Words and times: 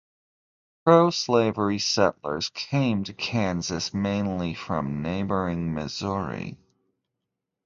Pro-slavery 0.83 1.77
settlers 1.77 2.49
came 2.55 3.03
to 3.03 3.13
Kansas 3.13 3.93
mainly 3.93 4.55
from 4.55 5.03
neighboring 5.03 5.75
Missouri. 5.75 6.57